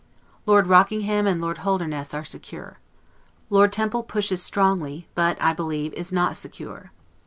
Lord 0.47 0.65
Rockingham 0.65 1.27
and 1.27 1.39
Lord 1.39 1.59
Holdernesse 1.59 2.15
are 2.15 2.23
secure. 2.25 2.79
Lord 3.51 3.71
Temple 3.71 4.01
pushes 4.01 4.41
strongly, 4.41 5.07
but, 5.13 5.39
I 5.39 5.53
believe, 5.53 5.93
is 5.93 6.11
not 6.11 6.35
secure. 6.35 6.91